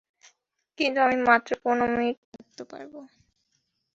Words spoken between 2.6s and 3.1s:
পারব।